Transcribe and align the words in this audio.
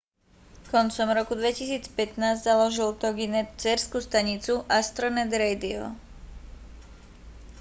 koncom 0.73 1.09
roku 1.17 1.33
2015 1.41 1.93
založil 2.49 2.89
toginet 3.03 3.47
dcérsku 3.61 3.97
stanicu 4.07 4.53
astronet 4.79 5.29
radio 5.43 5.81